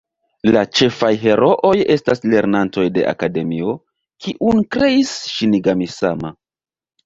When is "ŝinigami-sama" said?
5.37-6.37